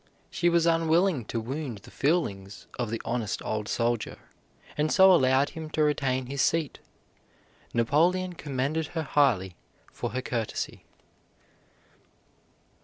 She 0.31 0.49
was 0.49 0.65
unwilling 0.65 1.25
to 1.25 1.39
wound 1.39 1.77
the 1.83 1.91
feelings 1.91 2.65
of 2.79 2.89
the 2.89 2.99
honest 3.05 3.39
old 3.45 3.67
soldier, 3.67 4.17
and 4.75 4.91
so 4.91 5.13
allowed 5.13 5.49
him 5.51 5.69
to 5.77 5.83
retain 5.83 6.25
his 6.25 6.41
seat. 6.41 6.79
Napoleon 7.71 8.33
commended 8.33 8.87
her 8.97 9.03
highly 9.03 9.55
for 9.93 10.09
her 10.13 10.21
courtesy. 10.23 10.85